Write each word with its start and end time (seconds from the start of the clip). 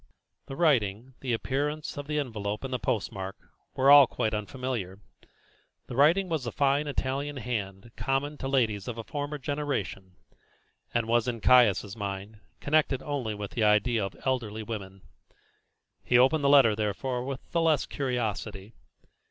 The 0.47 0.55
writing, 0.55 1.13
the 1.19 1.31
appearance 1.31 1.95
of 1.95 2.07
the 2.07 2.17
envelope 2.17 2.63
and 2.63 2.73
post 2.81 3.11
mark, 3.11 3.35
were 3.75 3.91
all 3.91 4.07
quite 4.07 4.33
unfamiliar. 4.33 4.97
The 5.85 5.95
writing 5.95 6.27
was 6.27 6.43
the 6.43 6.51
fine 6.51 6.87
Italian 6.87 7.37
hand 7.37 7.91
common 7.95 8.39
to 8.39 8.47
ladies 8.47 8.87
of 8.87 8.97
a 8.97 9.03
former 9.03 9.37
generation, 9.37 10.15
and 10.91 11.07
was, 11.07 11.27
in 11.27 11.39
Caius' 11.39 11.95
mind, 11.95 12.39
connected 12.59 13.03
only 13.03 13.35
with 13.35 13.51
the 13.51 13.63
idea 13.63 14.03
of 14.03 14.15
elderly 14.25 14.63
women. 14.63 15.03
He 16.03 16.17
opened 16.17 16.43
the 16.43 16.49
letter, 16.49 16.75
therefore, 16.75 17.23
with 17.23 17.51
the 17.51 17.61
less 17.61 17.85
curiosity. 17.85 18.73